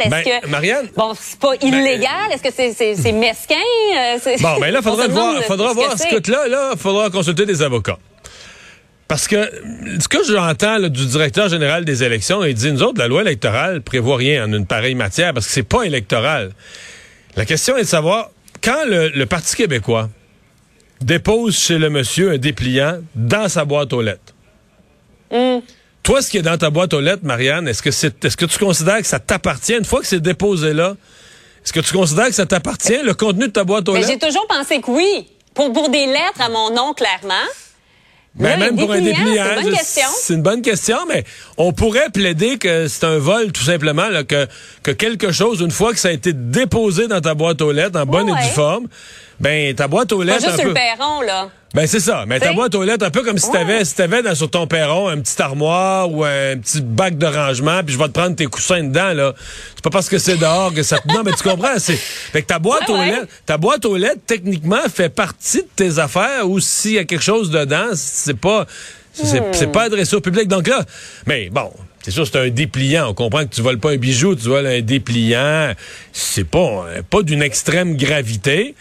Est-ce 0.00 0.08
ben, 0.08 0.22
que 0.24 0.46
Marianne, 0.46 0.88
bon, 0.96 1.12
c'est 1.14 1.38
pas 1.38 1.56
ben, 1.60 1.68
illégal? 1.68 2.32
Est-ce 2.32 2.42
que 2.42 2.54
c'est 2.54 2.72
c'est 2.72 3.12
mesquin? 3.12 3.56
Euh, 3.96 4.36
Bon, 4.40 4.58
ben 4.58 4.72
là, 4.72 4.80
faudra 4.82 5.06
voir, 5.08 5.42
faudra 5.44 5.74
voir 5.74 5.98
ce 5.98 6.06
que 6.06 6.30
là, 6.30 6.48
là, 6.48 6.72
faudra 6.78 7.10
consulter 7.10 7.44
des 7.44 7.60
avocats. 7.60 7.98
Parce 9.08 9.26
que 9.26 9.50
ce 9.98 10.06
que 10.06 10.18
j'entends 10.22 10.78
du 10.80 11.06
directeur 11.06 11.48
général 11.48 11.86
des 11.86 12.04
élections, 12.04 12.44
il 12.44 12.52
dit, 12.52 12.70
nous 12.70 12.82
autres, 12.82 12.98
la 12.98 13.08
loi 13.08 13.22
électorale 13.22 13.80
prévoit 13.80 14.18
rien 14.18 14.44
en 14.44 14.52
une 14.52 14.66
pareille 14.66 14.94
matière 14.94 15.32
parce 15.32 15.46
que 15.46 15.52
c'est 15.52 15.62
pas 15.62 15.84
électoral. 15.84 16.52
La 17.34 17.46
question 17.46 17.78
est 17.78 17.82
de 17.82 17.86
savoir, 17.86 18.30
quand 18.62 18.84
le, 18.84 19.24
Parti 19.24 19.56
québécois 19.56 20.10
dépose 21.00 21.56
chez 21.56 21.78
le 21.78 21.88
monsieur 21.88 22.32
un 22.32 22.38
dépliant 22.38 22.98
dans 23.14 23.48
sa 23.48 23.64
boîte 23.64 23.94
aux 23.94 24.02
lettres, 24.02 24.34
hmm. 25.30 25.60
toi, 26.02 26.20
ce 26.20 26.30
qui 26.30 26.36
est 26.36 26.42
dans 26.42 26.58
ta 26.58 26.68
boîte 26.68 26.92
aux 26.92 27.00
lettres, 27.00 27.24
Marianne, 27.24 27.66
est-ce 27.66 27.82
que 27.82 27.90
c'est, 27.90 28.22
est-ce 28.26 28.36
que 28.36 28.44
tu 28.44 28.58
considères 28.58 28.98
que 28.98 29.06
ça 29.06 29.20
t'appartient? 29.20 29.74
Une 29.74 29.86
fois 29.86 30.00
que 30.00 30.06
c'est 30.06 30.20
déposé 30.20 30.74
là? 30.74 30.96
Est-ce 31.64 31.72
que 31.72 31.80
tu 31.80 31.94
considères 31.94 32.26
que 32.26 32.34
ça 32.34 32.44
t'appartient, 32.46 33.00
le 33.02 33.14
contenu 33.14 33.46
de 33.46 33.52
ta 33.52 33.64
boîte 33.64 33.88
aux 33.88 33.94
lettres? 33.94 34.08
J'ai 34.08 34.18
toujours 34.18 34.46
pensé 34.46 34.82
que 34.82 34.90
oui. 34.90 35.28
Pour, 35.54 35.72
pour 35.72 35.88
des 35.88 36.06
lettres 36.06 36.40
à 36.40 36.50
mon 36.50 36.70
nom, 36.74 36.92
clairement. 36.92 37.34
Ben, 38.34 38.58
même 38.60 38.76
pour 38.76 38.92
un 38.92 39.00
dépliant, 39.00 39.24
dépliant, 39.24 39.44
c'est 39.44 39.54
une 39.56 39.62
bonne 39.62 39.72
question. 39.74 40.02
c'est 40.20 40.34
une 40.34 40.42
bonne 40.42 40.62
question, 40.62 40.96
mais 41.08 41.24
on 41.56 41.72
pourrait 41.72 42.10
plaider 42.10 42.56
que 42.58 42.86
c'est 42.86 43.04
un 43.04 43.18
vol, 43.18 43.50
tout 43.50 43.64
simplement, 43.64 44.08
là, 44.08 44.22
que, 44.22 44.46
que 44.84 44.92
quelque 44.92 45.32
chose, 45.32 45.60
une 45.60 45.72
fois 45.72 45.92
que 45.92 45.98
ça 45.98 46.08
a 46.08 46.12
été 46.12 46.32
déposé 46.32 47.08
dans 47.08 47.20
ta 47.20 47.34
boîte 47.34 47.60
aux 47.62 47.72
lettres, 47.72 47.98
en 47.98 48.06
bonne 48.06 48.30
Ouais. 48.30 48.38
et 48.40 48.48
due 48.48 48.54
forme, 48.54 48.86
ben 49.40 49.74
ta 49.74 49.86
boîte 49.88 50.12
aux 50.12 50.18
Pas 50.18 50.24
lettres, 50.24 50.40
juste 50.40 50.52
un 50.54 50.56
sur 50.56 50.62
peu, 50.64 50.68
le 50.70 50.74
perron, 50.74 51.20
là. 51.22 51.48
ben 51.74 51.86
c'est 51.86 52.00
ça, 52.00 52.24
mais 52.26 52.40
ta 52.40 52.52
boîte 52.52 52.74
aux 52.74 52.82
lettres, 52.82 53.04
un 53.06 53.10
peu 53.10 53.22
comme 53.22 53.38
si 53.38 53.46
Ouais. 53.46 53.52
t'avais, 53.52 53.84
si 53.84 53.94
t'avais 53.94 54.22
dans, 54.22 54.34
sur 54.34 54.50
ton 54.50 54.66
perron 54.66 55.08
un 55.08 55.18
petit 55.20 55.40
armoire 55.40 56.10
ou 56.10 56.24
un 56.24 56.56
petit 56.58 56.80
bac 56.80 57.16
de 57.16 57.26
rangement, 57.26 57.82
puis 57.84 57.94
je 57.94 57.98
vais 57.98 58.06
te 58.08 58.12
prendre 58.12 58.34
tes 58.34 58.46
coussins 58.46 58.82
dedans 58.82 59.12
là. 59.12 59.34
C'est 59.76 59.84
pas 59.84 59.90
parce 59.90 60.08
que 60.08 60.18
c'est 60.18 60.36
dehors 60.36 60.74
que 60.74 60.82
ça. 60.82 60.98
te- 60.98 61.08
Non, 61.08 61.22
mais 61.24 61.32
tu 61.32 61.48
comprends, 61.48 61.78
c'est. 61.78 61.96
Fait 61.96 62.42
que 62.42 62.46
ta 62.48 62.58
boîte 62.58 62.88
Ouais, 62.88 62.94
aux 62.94 62.98
ouais. 62.98 63.10
lettres, 63.10 63.26
ta 63.46 63.58
boîte 63.58 63.84
aux 63.84 63.96
lettres 63.96 64.20
techniquement 64.26 64.82
fait 64.92 65.08
partie 65.08 65.58
de 65.62 65.68
tes 65.76 65.98
affaires 65.98 66.48
ou 66.48 66.58
s'il 66.58 66.92
y 66.92 66.98
a 66.98 67.04
quelque 67.04 67.22
chose 67.24 67.50
dedans, 67.50 67.90
c'est 67.94 68.38
pas. 68.38 68.66
C'est 69.12 69.40
Hmm. 69.40 69.44
c'est 69.52 69.72
pas 69.72 69.82
adressé 69.84 70.14
au 70.16 70.20
public. 70.20 70.46
Donc 70.48 70.68
là, 70.68 70.84
mais 71.26 71.48
bon, 71.50 71.72
c'est 72.02 72.10
sûr, 72.12 72.24
c'est 72.26 72.38
un 72.38 72.48
dépliant. 72.50 73.08
On 73.10 73.14
comprend 73.14 73.44
que 73.44 73.52
tu 73.54 73.62
voles 73.62 73.78
pas 73.80 73.90
un 73.90 73.96
bijou, 73.96 74.36
tu 74.36 74.48
voles 74.48 74.66
un 74.66 74.80
dépliant. 74.80 75.72
C'est 76.12 76.44
pas, 76.44 76.86
pas 77.10 77.22
d'une 77.22 77.42
extrême 77.42 77.96
gravité. 77.96 78.74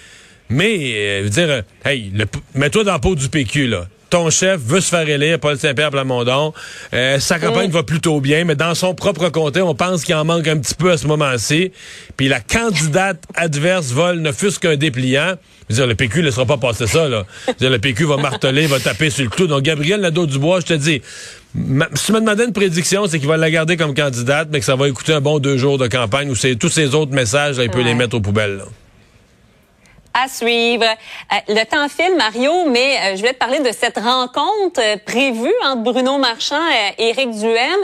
Mais, 0.50 0.78
euh, 0.96 1.20
je 1.20 1.24
veux 1.26 1.30
dire, 1.30 1.50
euh, 1.50 1.62
hey, 1.86 2.12
mets-toi 2.56 2.84
dans 2.84 2.94
la 2.94 3.00
peau 3.00 3.16
du 3.16 3.28
PQ, 3.30 3.68
là. 3.68 3.88
Ton 4.10 4.30
chef 4.30 4.62
veut 4.62 4.80
se 4.80 4.88
faire 4.88 5.08
élire, 5.10 5.38
Paul 5.38 5.58
Saint-Pierre 5.60 5.92
Plamondon. 5.92 6.54
Euh, 6.94 7.20
sa 7.20 7.40
campagne 7.40 7.70
va 7.72 7.84
plutôt 7.84 8.22
bien, 8.22 8.46
mais 8.46 8.56
dans 8.56 8.74
son 8.74 8.96
propre 8.96 9.28
comté, 9.28 9.62
on 9.62 9.76
pense 9.76 10.06
qu'il 10.06 10.16
en 10.16 10.24
manque 10.24 10.48
un 10.48 10.58
petit 10.60 10.76
peu 10.76 10.92
à 10.92 10.98
ce 10.98 11.08
moment-ci. 11.08 11.74
Puis 12.16 12.30
la 12.30 12.40
candidate 12.40 13.22
adverse 13.36 13.88
vole 13.88 14.20
ne 14.22 14.32
fût-ce 14.32 14.62
qu'un 14.62 14.78
dépliant. 14.78 15.34
Je 15.70 15.76
veux 15.76 15.80
dire, 15.82 15.88
le 15.88 15.96
PQ 15.96 16.20
ne 16.20 16.24
laissera 16.28 16.46
pas 16.46 16.56
passer 16.56 16.88
ça, 16.88 17.10
là. 17.10 17.26
Je 17.48 17.52
veux 17.52 17.58
dire, 17.60 17.70
le 17.70 17.80
PQ 17.80 18.06
va 18.06 18.16
marteler, 18.16 18.66
va 18.68 18.80
taper 18.80 19.10
sur 19.10 19.26
le 19.26 19.30
clou. 19.30 19.46
Donc, 19.48 19.64
Gabriel 19.64 20.00
Nadeau-Dubois, 20.00 20.62
je 20.62 20.66
te 20.68 20.74
dis, 20.76 21.02
ma- 21.54 21.90
si 21.94 22.06
tu 22.06 22.14
me 22.14 22.22
demandais 22.22 22.46
une 22.46 22.54
prédiction, 22.54 23.08
c'est 23.08 23.20
qu'il 23.20 23.28
va 23.28 23.36
la 23.36 23.52
garder 23.52 23.76
comme 23.76 23.94
candidate, 23.94 24.48
mais 24.54 24.60
que 24.60 24.66
ça 24.66 24.78
va 24.78 24.88
écouter 24.88 25.12
un 25.12 25.20
bon 25.22 25.40
deux 25.40 25.58
jours 25.58 25.78
de 25.78 25.88
campagne 25.88 26.30
où 26.30 26.36
c'est 26.36 26.56
tous 26.56 26.70
ces 26.70 26.96
autres 26.96 27.12
messages, 27.12 27.58
là, 27.58 27.66
il 27.66 27.70
peut 27.70 27.82
les 27.82 27.94
mettre 27.94 28.16
aux 28.16 28.22
poubelles, 28.22 28.56
là. 28.60 28.64
À 30.20 30.28
suivre. 30.28 30.84
Euh, 30.84 31.36
le 31.48 31.64
temps 31.66 31.88
file, 31.90 32.16
Mario, 32.18 32.68
mais 32.68 32.98
euh, 32.98 33.12
je 33.12 33.18
voulais 33.18 33.34
te 33.34 33.38
parler 33.38 33.60
de 33.60 33.72
cette 33.72 34.00
rencontre 34.00 34.80
euh, 34.80 34.96
prévue 35.06 35.54
entre 35.64 35.84
Bruno 35.84 36.18
Marchand 36.18 36.64
et 36.98 37.10
Éric 37.10 37.32
Duhem. 37.38 37.80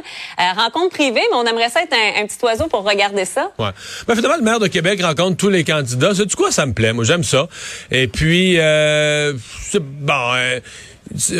Rencontre 0.58 0.96
privée, 0.96 1.22
mais 1.32 1.36
on 1.36 1.46
aimerait 1.46 1.70
ça 1.70 1.84
être 1.84 1.94
un, 1.94 2.26
petit 2.26 2.44
oiseau 2.44 2.66
pour 2.68 2.84
regarder 2.84 3.26
ça. 3.26 3.52
Ouais. 3.60 3.70
Ben, 4.08 4.16
finalement, 4.16 4.38
le 4.38 4.44
maire 4.44 4.60
de 4.60 4.68
Québec 4.68 5.00
rencontre 5.04 5.38
tous 5.38 5.50
les 5.50 5.64
candidats. 5.64 6.16
C'est 6.16 6.26
du 6.26 6.36
quoi? 6.36 6.52
Ça 6.52 6.66
me 6.66 6.74
plaît. 6.74 6.92
Moi, 6.92 7.04
j'aime 7.04 7.24
ça. 7.24 7.48
Et 7.92 8.08
puis, 8.08 8.60
euh, 8.60 9.34
c'est 9.70 9.84
bon. 9.84 10.32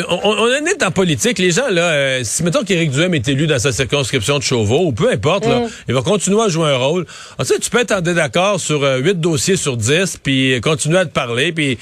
On, 0.08 0.18
on 0.28 0.66
est 0.66 0.82
en 0.82 0.90
politique. 0.90 1.38
Les 1.38 1.50
gens, 1.50 1.68
là, 1.68 1.82
euh, 1.92 2.20
si 2.22 2.42
mettons 2.42 2.62
qu'Éric 2.62 2.90
Duhem 2.90 3.14
est 3.14 3.26
élu 3.28 3.46
dans 3.46 3.58
sa 3.58 3.72
circonscription 3.72 4.38
de 4.38 4.42
Chauveau, 4.44 4.86
ou 4.86 4.92
peu 4.92 5.10
importe, 5.10 5.46
là, 5.46 5.62
il 5.88 5.94
va 5.94 6.02
continuer 6.02 6.40
à 6.42 6.48
jouer 6.48 6.68
un 6.68 6.76
rôle. 6.76 7.06
Ah, 7.38 7.44
tu 7.44 7.52
sais, 7.54 7.58
tu 7.58 7.70
peux 7.70 7.80
être 7.80 7.92
en 7.92 8.00
désaccord 8.00 8.60
sur 8.60 8.82
euh, 8.84 8.98
8 8.98 9.20
dossiers 9.20 9.56
sur 9.56 9.76
10, 9.76 10.18
puis 10.22 10.60
continuer 10.62 10.98
à 10.98 11.06
te 11.06 11.12
parler, 11.12 11.52
puis 11.52 11.78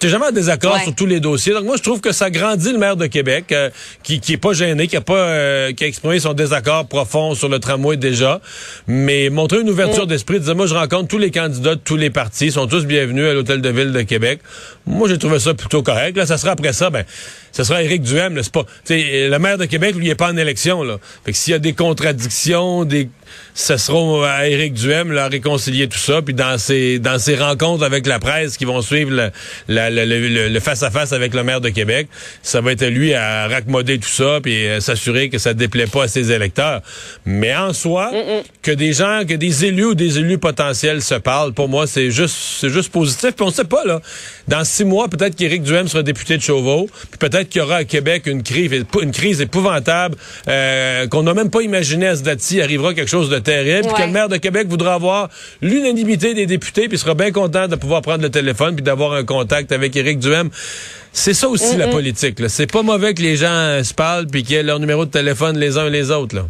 t'es 0.00 0.08
jamais 0.08 0.26
en 0.26 0.32
désaccord 0.32 0.74
Ouais. 0.74 0.82
sur 0.82 0.94
tous 0.94 1.06
les 1.06 1.20
dossiers. 1.20 1.52
Donc 1.52 1.64
moi, 1.64 1.76
je 1.76 1.82
trouve 1.82 2.00
que 2.00 2.12
ça 2.12 2.30
grandit 2.30 2.72
le 2.72 2.78
maire 2.78 2.96
de 2.96 3.06
Québec, 3.06 3.46
euh, 3.52 3.70
qui, 4.02 4.20
qui 4.20 4.32
est 4.34 4.36
pas 4.38 4.52
gêné, 4.52 4.86
qui 4.88 4.96
a 4.96 5.00
pas, 5.00 5.14
euh, 5.14 5.72
qui 5.72 5.84
a 5.84 5.86
exprimé 5.86 6.18
son 6.20 6.32
désaccord 6.34 6.86
profond 6.86 7.34
sur 7.34 7.48
le 7.48 7.58
tramway 7.58 7.96
déjà, 7.96 8.40
mais 8.86 9.30
montrer 9.30 9.60
une 9.60 9.70
ouverture 9.70 10.06
d'esprit, 10.06 10.40
dire 10.40 10.56
moi 10.56 10.66
je 10.66 10.74
rencontre 10.74 11.08
tous 11.08 11.18
les 11.18 11.30
candidats 11.30 11.74
de 11.76 11.80
tous 11.82 11.96
les 11.96 12.10
partis, 12.10 12.46
ils 12.46 12.52
sont 12.52 12.66
tous 12.66 12.84
bienvenus 12.84 13.26
à 13.26 13.32
l'hôtel 13.34 13.60
de 13.62 13.68
ville 13.68 13.92
de 13.92 14.02
Québec. 14.02 14.40
Moi, 14.88 15.06
j'ai 15.08 15.18
trouvé 15.18 15.38
ça 15.38 15.52
plutôt 15.52 15.82
correct. 15.82 16.16
Là, 16.16 16.24
ça 16.24 16.38
sera 16.38 16.52
après 16.52 16.72
ça, 16.72 16.88
ben, 16.88 17.04
ce 17.52 17.62
sera 17.62 17.82
Éric 17.82 18.02
Duhem. 18.02 18.34
là, 18.34 18.42
C'est 18.42 18.52
pas, 18.52 18.64
le 18.88 19.36
maire 19.36 19.58
de 19.58 19.66
Québec, 19.66 19.94
lui, 19.94 20.06
il 20.06 20.10
est 20.10 20.14
pas 20.14 20.32
en 20.32 20.36
élection. 20.36 20.82
Là. 20.82 20.98
Fait 21.24 21.32
que 21.32 21.38
s'il 21.38 21.52
y 21.52 21.54
a 21.54 21.58
des 21.58 21.74
contradictions, 21.74 22.84
des, 22.84 23.10
ce 23.54 23.76
sera 23.76 24.30
à 24.32 24.46
Éric 24.46 24.74
Duhem 24.74 25.12
là, 25.12 25.24
à 25.24 25.28
réconcilier 25.28 25.88
tout 25.88 25.98
ça. 25.98 26.22
Puis 26.22 26.34
dans 26.34 26.58
ses, 26.58 26.98
dans 26.98 27.18
ses 27.18 27.36
rencontres 27.36 27.84
avec 27.84 28.06
la 28.06 28.18
presse 28.18 28.56
qui 28.56 28.64
vont 28.64 28.82
suivre 28.82 29.10
le, 29.10 29.30
la- 29.68 29.90
le- 29.90 30.04
le- 30.04 30.28
le- 30.28 30.48
le 30.48 30.60
face-à-face 30.60 31.12
avec 31.12 31.34
le 31.34 31.42
maire 31.42 31.60
de 31.60 31.68
Québec, 31.70 32.08
ça 32.42 32.60
va 32.60 32.72
être 32.72 32.84
lui 32.86 33.14
à 33.14 33.48
raccommoder 33.48 33.98
tout 33.98 34.08
ça 34.08 34.38
puis 34.42 34.66
euh, 34.66 34.80
s'assurer 34.80 35.28
que 35.28 35.38
ça 35.38 35.54
déplaît 35.54 35.86
pas 35.86 36.04
à 36.04 36.08
ses 36.08 36.30
électeurs. 36.30 36.82
Mais 37.26 37.54
en 37.56 37.72
soi, 37.72 38.12
que 38.62 38.70
des 38.70 38.92
gens, 38.92 39.22
que 39.28 39.34
des 39.34 39.64
élus 39.64 39.86
ou 39.86 39.94
des 39.94 40.18
élus 40.18 40.38
potentiels 40.38 41.02
se 41.02 41.14
parlent, 41.14 41.52
pour 41.52 41.68
moi, 41.68 41.86
c'est 41.86 42.10
juste, 42.10 42.36
c'est 42.60 42.70
juste 42.70 42.92
positif. 42.92 43.30
Puis 43.34 43.44
on 43.44 43.50
sait 43.50 43.64
pas 43.64 43.84
là. 43.84 44.00
Dans 44.46 44.64
six 44.64 44.84
mois, 44.84 45.08
peut-être 45.08 45.34
qu'Éric 45.34 45.62
Duhem 45.62 45.88
sera 45.88 46.02
député 46.02 46.36
de 46.36 46.42
Chauveau. 46.42 46.88
Puis 47.10 47.18
peut-être 47.18 47.48
qu'il 47.48 47.60
y 47.60 47.64
aura 47.64 47.76
à 47.76 47.84
Québec 47.84 48.22
une 48.26 48.42
crise, 48.42 48.70
une 49.02 49.12
crise 49.12 49.40
épouvantable 49.40 50.16
euh, 50.46 51.06
qu'on 51.08 51.22
n'a 51.24 51.34
même 51.34 51.50
pas 51.50 51.62
imaginé 51.62 52.06
à 52.06 52.16
ce 52.16 52.22
date-ci. 52.22 52.60
Arrivera 52.60 52.94
quelque 52.94 53.08
chose 53.10 53.17
de 53.28 53.38
terrible. 53.38 53.82
Puis 53.82 53.92
Ouais. 53.92 54.00
que 54.02 54.06
le 54.06 54.12
maire 54.12 54.28
de 54.28 54.36
Québec 54.36 54.68
voudra 54.68 54.94
avoir 54.94 55.28
l'unanimité 55.60 56.34
des 56.34 56.46
députés, 56.46 56.88
puis 56.88 56.96
sera 56.98 57.14
bien 57.14 57.32
content 57.32 57.66
de 57.68 57.74
pouvoir 57.76 58.02
prendre 58.02 58.22
le 58.22 58.30
téléphone 58.30 58.76
puis 58.76 58.84
d'avoir 58.84 59.12
un 59.14 59.24
contact 59.24 59.72
avec 59.72 59.96
Éric 59.96 60.20
Duhem. 60.20 60.50
C'est 61.12 61.34
ça 61.34 61.48
aussi 61.48 61.76
la 61.76 61.88
politique. 61.88 62.38
là. 62.38 62.48
C'est 62.48 62.70
pas 62.70 62.82
mauvais 62.82 63.14
que 63.14 63.22
les 63.22 63.34
gens 63.36 63.46
euh, 63.50 63.82
se 63.82 63.92
parlent 63.94 64.26
puis 64.28 64.42
qu'ils 64.44 64.56
aient 64.56 64.62
leur 64.62 64.78
numéro 64.78 65.04
de 65.04 65.10
téléphone 65.10 65.58
les 65.58 65.76
uns 65.76 65.86
et 65.86 65.90
les 65.90 66.10
autres. 66.12 66.36
Là. 66.36 66.42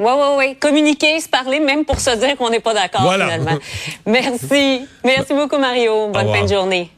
Oui, 0.00 0.10
oui, 0.16 0.26
oui. 0.38 0.56
Communiquer, 0.58 1.20
se 1.20 1.28
parler, 1.28 1.60
même 1.60 1.84
pour 1.84 2.00
se 2.00 2.16
dire 2.18 2.36
qu'on 2.36 2.48
n'est 2.50 2.60
pas 2.60 2.72
d'accord 2.74 3.02
Voilà. 3.02 3.26
finalement. 3.26 3.58
Merci. 4.06 4.80
Merci 5.04 5.34
beaucoup, 5.34 5.58
Mario. 5.58 6.08
Bonne 6.08 6.32
fin 6.34 6.42
de 6.44 6.48
journée. 6.48 6.90